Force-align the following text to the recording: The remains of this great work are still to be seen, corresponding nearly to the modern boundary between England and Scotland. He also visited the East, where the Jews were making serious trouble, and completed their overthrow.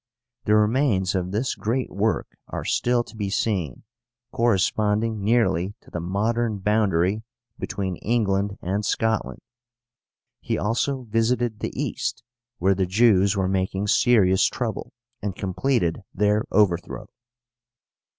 The 0.45 0.55
remains 0.55 1.13
of 1.13 1.29
this 1.29 1.53
great 1.53 1.91
work 1.91 2.35
are 2.47 2.65
still 2.65 3.03
to 3.03 3.15
be 3.15 3.29
seen, 3.29 3.83
corresponding 4.31 5.23
nearly 5.23 5.75
to 5.81 5.91
the 5.91 5.99
modern 5.99 6.57
boundary 6.57 7.21
between 7.59 7.97
England 7.97 8.57
and 8.63 8.83
Scotland. 8.83 9.41
He 10.39 10.57
also 10.57 11.03
visited 11.03 11.59
the 11.59 11.71
East, 11.79 12.23
where 12.57 12.73
the 12.73 12.87
Jews 12.87 13.37
were 13.37 13.47
making 13.47 13.85
serious 13.89 14.43
trouble, 14.45 14.91
and 15.21 15.35
completed 15.35 16.01
their 16.15 16.45
overthrow. 16.49 17.05